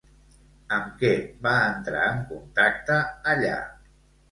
[0.77, 1.11] Amb què
[1.43, 3.01] va entrar en contacte
[3.37, 3.57] allà?